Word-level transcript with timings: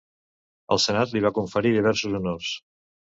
El 0.75 0.79
senat 0.85 1.13
li 1.15 1.21
va 1.25 1.31
conferir 1.35 1.73
diversos 1.75 2.17
honors. 2.21 2.49